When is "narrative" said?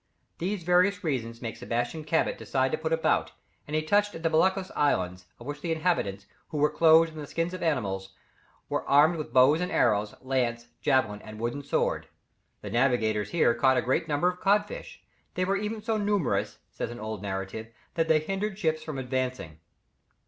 17.21-17.67